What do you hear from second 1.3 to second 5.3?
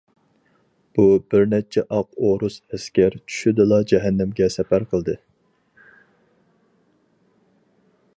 بىرنەچچە ئاق ئورۇس ئەسكەر چۈشىدىلا جەھەننەمگە سەپەر قىلدى.